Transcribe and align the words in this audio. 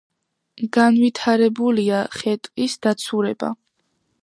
განვითარებულია 0.77 2.01
ხე-ტყის 2.21 2.81
დაცურება. 2.87 3.55